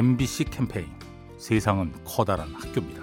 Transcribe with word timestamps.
MBC 0.00 0.44
캠페인 0.44 0.86
세상은 1.36 1.92
커다란 2.06 2.54
학교입니다. 2.54 3.02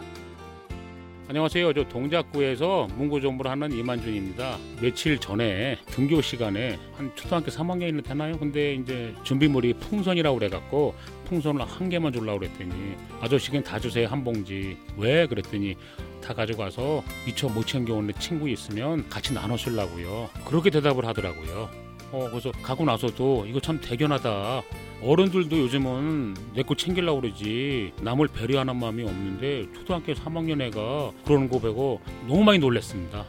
안녕하세요. 1.28 1.72
저 1.74 1.88
동작구에서 1.88 2.88
문구 2.96 3.22
정보를 3.22 3.52
하는 3.52 3.72
이만준입니다. 3.72 4.58
며칠 4.82 5.20
전에 5.20 5.78
등교 5.92 6.24
시간에 6.24 6.80
한 6.96 7.16
초등학교 7.16 7.52
3학년이 7.52 8.04
되나요? 8.04 8.40
근데 8.40 8.74
이제 8.74 9.14
준비물이 9.22 9.74
풍선이라고 9.74 10.40
그래갖고 10.40 10.96
풍선을 11.26 11.62
한 11.68 11.88
개만 11.88 12.12
주려고 12.14 12.40
그랬더니 12.40 12.96
아저씨 13.22 13.52
그냥 13.52 13.64
다 13.64 13.80
주세요 13.80 14.08
한 14.08 14.24
봉지. 14.24 14.76
왜? 14.98 15.28
그랬더니 15.28 15.76
다 16.24 16.34
가져가서 16.34 17.04
미처 17.28 17.48
못 17.48 17.68
챙겨온 17.68 18.12
친구 18.18 18.50
있으면 18.50 19.08
같이 19.08 19.36
나눠 19.36 19.56
쓰려고요. 19.56 20.32
그렇게 20.46 20.72
대답을 20.72 21.06
하더라고요. 21.06 21.70
어 22.12 22.28
그래서 22.32 22.52
가고 22.64 22.86
나서도 22.86 23.46
이거 23.48 23.60
참 23.60 23.80
대견하다. 23.80 24.64
어른들도 25.02 25.58
요즘은 25.60 26.36
내 26.56 26.64
거 26.64 26.76
챙기려고 26.76 27.22
그러지 27.22 27.94
남을 28.02 28.28
배려하는 28.30 28.76
마음이 28.78 29.04
없는데 29.04 29.68
초등학교 29.74 30.14
3학년 30.14 30.60
애가 30.62 31.12
그러는 31.26 31.50
거 31.50 31.60
보고 31.60 32.02
너무 32.28 32.44
많이 32.44 32.58
놀랐습니다. 32.60 33.26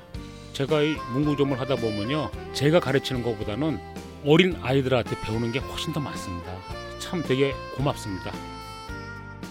제가 0.55 0.83
이 0.83 0.95
문구점을 1.13 1.59
하다 1.61 1.77
보면요 1.77 2.31
제가 2.53 2.81
가르치는 2.81 3.23
것보다는 3.23 3.79
어린 4.25 4.57
아이들한테 4.63 5.21
배우는 5.21 5.53
게 5.53 5.59
훨씬 5.61 5.93
더 5.93 6.01
많습니다. 6.01 6.53
참 6.99 7.23
되게 7.23 7.53
고맙습니다. 7.77 8.33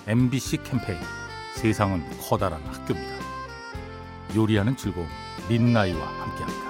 MBC 0.07 0.57
캠페인 0.63 0.99
세상은 1.55 2.03
커다란 2.19 2.61
학교입니다. 2.65 3.15
요리하는 4.35 4.75
즐거움 4.75 5.07
민나이와 5.49 5.99
함께합니다. 6.05 6.66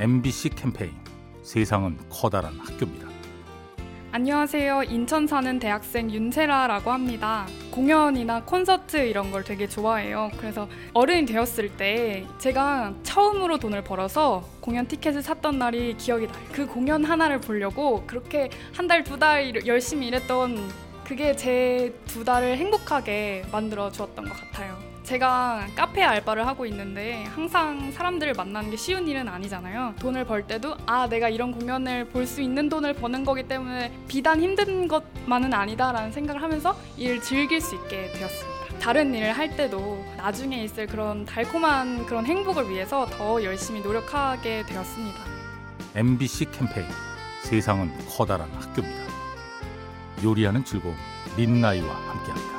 MBC 0.00 0.48
캠페인 0.56 0.92
세상은 1.42 1.98
커다란 2.08 2.58
학교입니다. 2.58 3.06
안녕하세요. 4.12 4.84
인천 4.84 5.26
사는 5.26 5.58
대학생 5.58 6.10
윤세라라고 6.10 6.90
합니다. 6.90 7.46
공연이나 7.70 8.42
콘서트 8.44 8.96
이런 8.96 9.30
걸 9.30 9.44
되게 9.44 9.68
좋아해요. 9.68 10.30
그래서 10.38 10.66
어른이 10.94 11.26
되었을 11.26 11.76
때 11.76 12.26
제가 12.38 12.94
처음으로 13.02 13.58
돈을 13.58 13.84
벌어서 13.84 14.48
공연 14.60 14.88
티켓을 14.88 15.20
샀던 15.22 15.58
날이 15.58 15.94
기억이 15.98 16.28
나요. 16.28 16.44
그 16.50 16.66
공연 16.66 17.04
하나를 17.04 17.38
보려고 17.42 18.02
그렇게 18.06 18.48
한 18.74 18.86
달, 18.88 19.04
두 19.04 19.18
달 19.18 19.66
열심히 19.66 20.06
일했던 20.08 20.56
그게 21.04 21.36
제 21.36 21.92
두 22.06 22.24
달을 22.24 22.56
행복하게 22.56 23.44
만들어 23.52 23.90
주었던 23.92 24.24
것 24.24 24.32
같아요. 24.34 24.78
제가 25.10 25.66
카페 25.74 26.04
알바를 26.04 26.46
하고 26.46 26.64
있는데 26.66 27.24
항상 27.34 27.90
사람들을 27.90 28.32
만나는 28.34 28.70
게 28.70 28.76
쉬운 28.76 29.08
일은 29.08 29.26
아니잖아요. 29.26 29.94
돈을 29.98 30.24
벌 30.24 30.46
때도 30.46 30.76
아 30.86 31.08
내가 31.08 31.28
이런 31.28 31.50
공연을 31.50 32.04
볼 32.10 32.20
수 32.30 32.40
있는 32.40 32.68
돈을 32.68 32.94
버는 32.94 33.24
거기 33.24 33.42
때문에 33.42 33.92
비단 34.06 34.40
힘든 34.40 34.86
것만은 34.86 35.52
아니다라는 35.52 36.12
생각을 36.12 36.40
하면서 36.40 36.78
일을 36.96 37.20
즐길 37.22 37.60
수 37.60 37.74
있게 37.74 38.12
되었습니다. 38.12 38.78
다른 38.78 39.12
일을 39.12 39.32
할 39.32 39.56
때도 39.56 40.04
나중에 40.16 40.62
있을 40.62 40.86
그런 40.86 41.24
달콤한 41.24 42.06
그런 42.06 42.24
행복을 42.24 42.70
위해서 42.70 43.06
더 43.06 43.42
열심히 43.42 43.80
노력하게 43.80 44.62
되었습니다. 44.64 45.18
MBC 45.96 46.52
캠페인 46.52 46.86
세상은 47.42 47.90
커다란 48.08 48.48
학교입니다. 48.52 49.12
요리하는 50.22 50.64
즐거움 50.64 50.94
민나이와 51.36 51.92
함께합니다. 51.92 52.49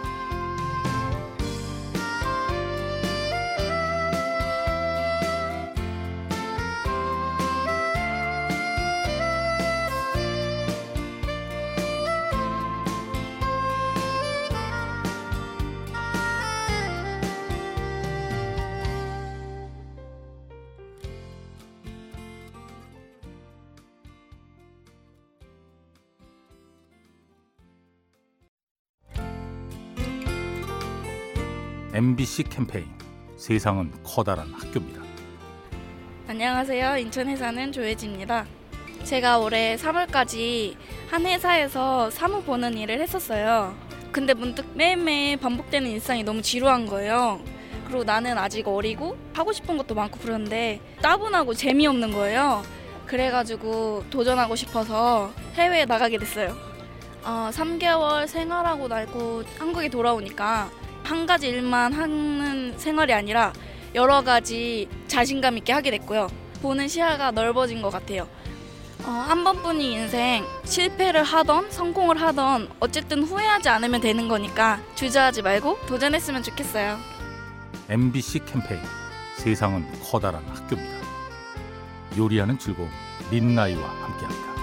MBC 31.94 32.44
캠페인 32.44 32.86
세상은 33.36 33.92
커다란 34.02 34.48
학교입니다. 34.54 35.02
안녕하세요. 36.26 36.96
인천에 36.96 37.36
사는 37.36 37.70
조혜지입니다. 37.70 38.46
제가 39.04 39.40
올해 39.40 39.76
3월까지 39.76 40.78
한 41.10 41.26
회사에서 41.26 42.10
사무 42.10 42.44
보는 42.44 42.78
일을 42.78 43.02
했었어요. 43.02 43.76
근데 44.14 44.34
문득 44.34 44.66
매일매일 44.74 45.36
반복되는 45.36 45.90
일상이 45.90 46.24
너무 46.24 46.42
지루한 46.42 46.86
거예요. 46.86 47.42
그리고 47.88 48.06
나는 48.06 48.38
아직 48.38 48.66
어리고 48.70 49.18
하고 49.34 49.52
싶은 49.52 49.76
것도 49.78 49.94
많고 49.94 50.18
그런데 50.22 50.80
따분하고 51.02 51.54
재미없는 51.54 52.14
거예요. 52.14 52.64
그래가지고 53.06 54.06
도전하고 54.10 54.56
싶어서 54.56 55.34
해외에 55.56 55.84
나가게 55.84 56.18
됐어요. 56.20 56.56
어, 57.24 57.50
3개월 57.52 58.28
생활하고 58.28 58.88
나고 58.88 59.44
한국에 59.60 59.90
돌아오니까 59.90 60.72
한 61.12 61.26
가지 61.26 61.50
일만 61.50 61.92
하는 61.92 62.74
생활이 62.78 63.14
아니라 63.14 63.52
여러 63.94 64.24
가지 64.24 64.88
자신감 65.08 65.58
있게 65.58 65.74
하게 65.74 65.92
됐고요. 65.92 66.30
보는 66.62 66.88
시야가 66.88 67.32
넓어진 67.32 67.82
것 67.82 67.90
같아요. 67.90 68.30
어, 69.04 69.10
한 69.10 69.44
번뿐인 69.44 69.82
인생 69.82 70.46
실패를 70.64 71.24
하던 71.24 71.70
성공을 71.70 72.22
하던 72.22 72.70
어쨌든 72.80 73.24
후회하지 73.24 73.68
않으면 73.68 74.00
되는 74.00 74.30
거니까 74.30 74.80
주저하지 74.96 75.42
말고 75.42 75.86
도전했으면 75.86 76.44
좋겠어요. 76.44 76.98
MBC 77.90 78.46
캠페인 78.46 78.80
세상은 79.36 79.86
커다란 80.02 80.42
학교입니다. 80.48 80.98
요리하는 82.18 82.58
즐거움 82.58 82.90
민나이와 83.30 83.84
함께합니다. 83.84 84.61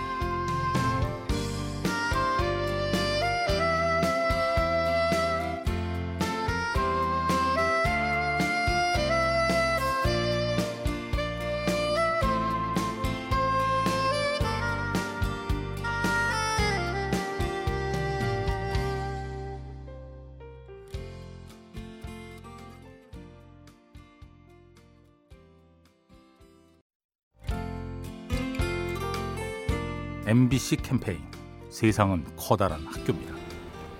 MBC 30.28 30.76
캠페인 30.82 31.22
세상은 31.70 32.22
커다란 32.36 32.84
학교입니다. 32.84 33.34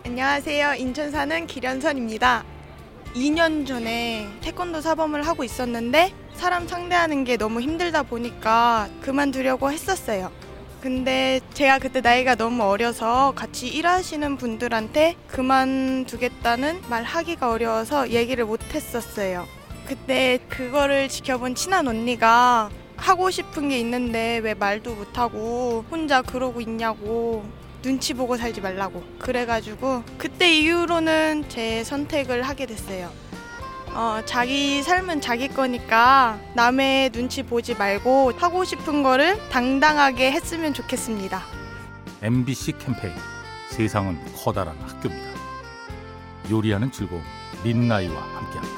안녕하세요. 0.04 0.74
인천 0.74 1.10
사는 1.10 1.46
기련선입니다. 1.46 2.44
2년 3.14 3.66
전에 3.66 4.28
태권도 4.42 4.82
사범을 4.82 5.26
하고 5.26 5.42
있었는데 5.42 6.12
사람 6.34 6.68
상대하는 6.68 7.24
게 7.24 7.38
너무 7.38 7.62
힘들다 7.62 8.02
보니까 8.02 8.90
그만두려고 9.00 9.72
했었어요. 9.72 10.30
근데 10.82 11.40
제가 11.54 11.78
그때 11.78 12.02
나이가 12.02 12.34
너무 12.34 12.62
어려서 12.62 13.32
같이 13.34 13.66
일하시는 13.68 14.36
분들한테 14.36 15.16
그만두겠다는 15.28 16.82
말 16.90 17.04
하기가 17.04 17.50
어려워서 17.50 18.10
얘기를 18.10 18.44
못 18.44 18.60
했었어요. 18.74 19.46
그때 19.86 20.38
그거를 20.50 21.08
지켜본 21.08 21.54
친한 21.54 21.88
언니가 21.88 22.68
하고 22.98 23.30
싶은 23.30 23.70
게 23.70 23.78
있는데 23.80 24.38
왜 24.38 24.54
말도 24.54 24.94
못하고 24.94 25.84
혼자 25.90 26.20
그러고 26.22 26.60
있냐고 26.60 27.44
눈치 27.80 28.12
보고 28.12 28.36
살지 28.36 28.60
말라고 28.60 29.02
그래가지고 29.18 30.02
그때 30.18 30.52
이후로는 30.52 31.48
제 31.48 31.84
선택을 31.84 32.42
하게 32.42 32.66
됐어요. 32.66 33.10
어, 33.94 34.20
자기 34.26 34.82
삶은 34.82 35.20
자기 35.20 35.48
거니까 35.48 36.38
남의 36.54 37.10
눈치 37.10 37.42
보지 37.42 37.74
말고 37.74 38.32
하고 38.36 38.64
싶은 38.64 39.02
거를 39.02 39.38
당당하게 39.48 40.30
했으면 40.32 40.74
좋겠습니다. 40.74 41.42
MBC 42.22 42.72
캠페인 42.78 43.14
세상은 43.70 44.18
커다란 44.36 44.76
학교입니다. 44.82 45.38
요리하는 46.50 46.90
즐거움 46.92 47.22
민나이와 47.64 48.20
함께합니다. 48.20 48.77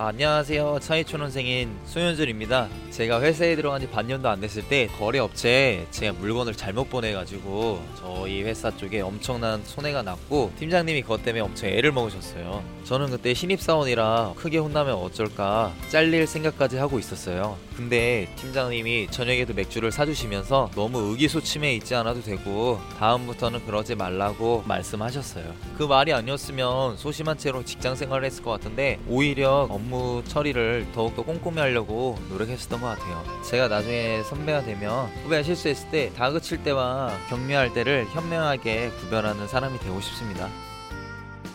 아, 0.00 0.06
안녕하세요. 0.06 0.78
사회초년생인 0.80 1.76
소현준입니다. 1.84 2.70
제가 2.88 3.20
회사에 3.20 3.54
들어간 3.54 3.82
지 3.82 3.86
반년도 3.86 4.30
안 4.30 4.40
됐을 4.40 4.66
때 4.66 4.86
거래 4.86 5.18
업체에 5.18 5.86
제가 5.90 6.14
물건을 6.14 6.54
잘못 6.54 6.88
보내가지고 6.88 7.82
저희 7.98 8.42
회사 8.42 8.74
쪽에 8.74 9.02
엄청난 9.02 9.62
손해가 9.62 10.00
났고 10.00 10.52
팀장님이 10.58 11.02
그것 11.02 11.22
때문에 11.22 11.42
엄청 11.42 11.68
애를 11.68 11.92
먹으셨어요. 11.92 12.64
저는 12.84 13.10
그때 13.10 13.34
신입사원이라 13.34 14.32
크게 14.36 14.56
혼나면 14.56 14.94
어쩔까 14.94 15.74
잘릴 15.90 16.26
생각까지 16.26 16.78
하고 16.78 16.98
있었어요. 16.98 17.58
근데 17.76 18.26
팀장님이 18.36 19.08
저녁에도 19.10 19.54
맥주를 19.54 19.92
사주시면서 19.92 20.70
너무 20.74 21.10
의기소침해 21.10 21.74
있지 21.74 21.94
않아도 21.94 22.22
되고 22.22 22.80
다음부터는 22.98 23.66
그러지 23.66 23.94
말라고 23.94 24.64
말씀하셨어요. 24.66 25.54
그 25.76 25.84
말이 25.84 26.12
아니었으면 26.12 26.96
소심한 26.96 27.38
채로 27.38 27.64
직장 27.64 27.94
생활을 27.94 28.26
했을 28.26 28.42
것 28.42 28.50
같은데 28.50 28.98
오히려 29.06 29.66
업무 29.70 29.89
처리를 30.26 30.86
더욱더 30.92 31.22
꼼꼼히 31.22 31.58
하려고 31.58 32.18
노력했었던 32.28 32.80
것 32.80 32.86
같아요. 32.86 33.24
제가 33.42 33.68
나중에 33.68 34.22
선배가 34.22 34.62
되면 34.62 35.06
후배가 35.24 35.42
실수했을 35.42 35.90
때 35.90 36.12
다그칠 36.14 36.62
때와 36.62 37.10
격려할 37.28 37.72
때를 37.72 38.06
현명하게 38.12 38.90
구별하는 39.00 39.48
사람이 39.48 39.78
되고 39.80 40.00
싶습니다. 40.00 40.48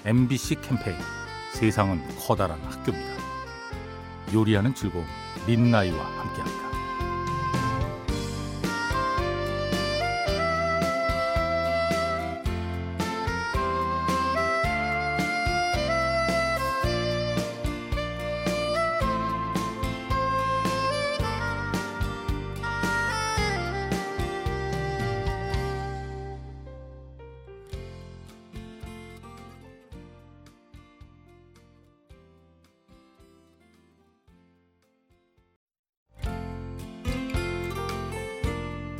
MBC 0.05 0.61
캠페인 0.61 0.97
세상은 1.53 2.01
커다란 2.19 2.59
학교입니다. 2.63 3.15
요리하는 4.33 4.75
즐거움 4.75 5.05
민나이와 5.47 5.97
함께합니다. 5.97 6.74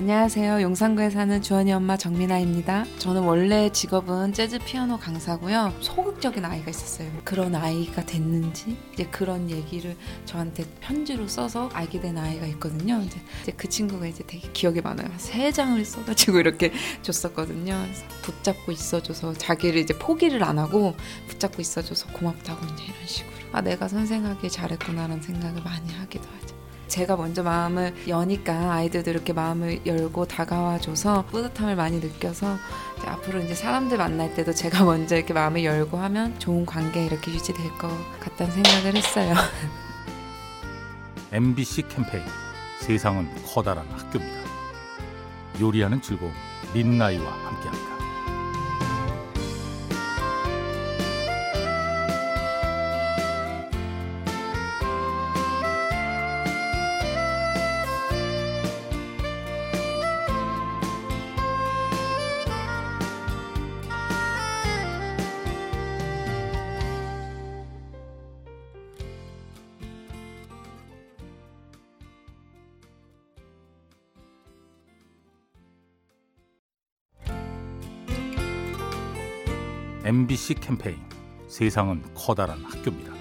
안녕하세요. 0.00 0.62
용산구에 0.62 1.10
사는 1.10 1.42
주원이 1.42 1.74
엄마 1.74 1.94
정민아입니다. 1.98 2.86
저는 2.96 3.20
원래 3.20 3.68
직업은 3.68 4.32
재즈 4.32 4.58
피아노 4.60 4.96
강사고요. 4.96 5.74
소극적인 5.80 6.42
아이가 6.42 6.70
있었어요. 6.70 7.06
그런 7.22 7.54
아이가 7.54 8.06
됐는지 8.06 8.78
이제 8.94 9.04
그런 9.04 9.50
얘기를 9.50 9.94
저한테 10.24 10.64
편지로 10.80 11.28
써서 11.28 11.68
알게 11.74 12.00
된 12.00 12.16
아이가 12.16 12.46
있거든요. 12.46 13.02
이제, 13.04 13.20
이제 13.42 13.52
그 13.54 13.68
친구가 13.68 14.06
이제 14.06 14.24
되게 14.26 14.50
기억에 14.52 14.80
많아요. 14.80 15.10
세 15.18 15.52
장을 15.52 15.84
써가지고 15.84 16.38
이렇게 16.38 16.72
줬었거든요. 17.02 17.78
그래서 17.84 18.04
붙잡고 18.22 18.72
있어줘서 18.72 19.34
자기를 19.34 19.78
이제 19.78 19.92
포기를 19.98 20.42
안 20.42 20.58
하고 20.58 20.96
붙잡고 21.28 21.60
있어줘서 21.60 22.06
고맙다고 22.14 22.64
이제 22.72 22.84
이런 22.84 23.06
식으로. 23.06 23.36
아 23.52 23.60
내가 23.60 23.86
선생하기 23.86 24.48
잘했구나라는 24.48 25.20
생각을 25.20 25.62
많이 25.62 25.92
하기도 25.92 26.24
하죠. 26.40 26.59
제가 26.90 27.16
먼저 27.16 27.42
마음을 27.42 27.94
여니까 28.08 28.72
아이들도 28.72 29.10
이렇게 29.10 29.32
마음을 29.32 29.86
열고 29.86 30.26
다가와줘서 30.26 31.24
뿌듯함을 31.30 31.76
많이 31.76 32.00
느껴서 32.00 32.58
이제 32.98 33.06
앞으로 33.06 33.40
이제 33.40 33.54
사람들 33.54 33.96
만날 33.96 34.34
때도 34.34 34.52
제가 34.52 34.84
먼저 34.84 35.16
이렇게 35.16 35.32
마음을 35.32 35.64
열고 35.64 35.96
하면 35.96 36.38
좋은 36.38 36.66
관계 36.66 37.06
이렇게 37.06 37.30
유지될 37.30 37.78
것 37.78 37.88
같다는 38.18 38.52
생각을 38.52 38.96
했어요. 38.96 39.34
MBC 41.32 41.82
캠페인 41.88 42.24
세상은 42.80 43.28
커다란 43.46 43.86
학교입니다. 43.92 44.40
요리하는 45.60 46.02
즐거움 46.02 46.32
민나이와 46.74 47.24
함께합니다. 47.24 47.79
MBC 80.10 80.54
캠페인 80.54 80.98
세상은 81.46 82.02
커다란 82.16 82.64
학교입니다. 82.64 83.12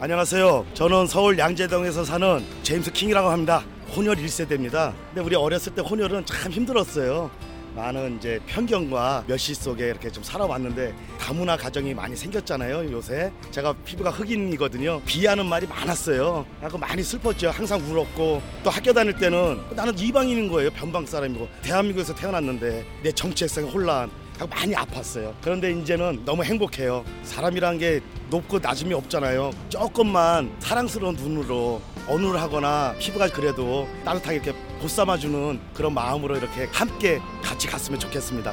안녕하세요. 0.00 0.64
저는 0.72 1.06
서울 1.06 1.38
양재동에서 1.38 2.02
사는 2.02 2.42
제임스 2.62 2.92
킹이라고 2.92 3.28
합니다. 3.28 3.62
혼혈 3.94 4.16
1세대입니다. 4.16 4.94
근데 5.08 5.20
우리 5.20 5.36
어렸을 5.36 5.74
때 5.74 5.82
혼혈은 5.82 6.24
참 6.24 6.50
힘들었어요. 6.50 7.30
많은 7.74 8.16
이제 8.16 8.40
편견과 8.46 9.24
멸시 9.26 9.54
속에 9.54 9.84
이렇게 9.84 10.10
좀 10.10 10.24
살아왔는데 10.24 10.94
다문화 11.18 11.58
가정이 11.58 11.92
많이 11.92 12.16
생겼잖아요 12.16 12.90
요새 12.90 13.30
제가 13.50 13.74
피부가 13.84 14.08
흑인이거든요 14.08 15.02
비하는 15.04 15.44
말이 15.44 15.66
많았어요 15.66 16.46
약간 16.62 16.80
많이 16.80 17.02
슬펐죠 17.02 17.50
항상 17.50 17.78
울었고 17.82 18.40
또 18.64 18.70
학교 18.70 18.94
다닐 18.94 19.14
때는 19.14 19.60
나는 19.74 19.98
이방인인 19.98 20.50
거예요 20.50 20.70
변방 20.70 21.04
사람이고 21.04 21.46
대한민국에서 21.60 22.14
태어났는데 22.14 22.86
내 23.02 23.12
정체성 23.12 23.66
혼란 23.66 24.10
많이 24.44 24.74
아팠어요. 24.74 25.32
그런데 25.40 25.72
이제는 25.72 26.24
너무 26.26 26.44
행복해요. 26.44 27.04
사람이란 27.22 27.78
게 27.78 28.00
높고 28.28 28.58
낮음이 28.58 28.92
없잖아요. 28.92 29.50
조금만 29.70 30.54
사랑스러운 30.58 31.14
눈으로 31.14 31.80
언우를 32.06 32.40
하거나 32.40 32.94
피부가 32.98 33.28
그래도 33.28 33.88
따뜻하게 34.04 34.36
이렇게 34.36 34.52
보쌈아주는 34.80 35.60
그런 35.72 35.94
마음으로 35.94 36.36
이렇게 36.36 36.68
함께 36.70 37.20
같이 37.42 37.66
갔으면 37.66 37.98
좋겠습니다. 37.98 38.52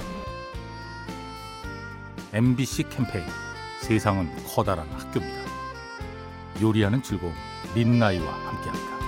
MBC 2.31 2.83
캠페인 2.89 3.25
세상은 3.81 4.31
커다란 4.47 4.87
학교입니다. 4.91 5.43
요리하는 6.61 7.03
즐거움 7.03 7.33
민나이와 7.75 8.31
함께합니다. 8.31 9.02